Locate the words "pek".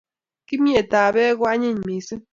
1.15-1.35